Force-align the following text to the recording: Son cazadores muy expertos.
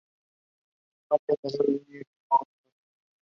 Son 1.07 1.19
cazadores 1.27 1.87
muy 1.87 1.97
expertos. 1.97 2.47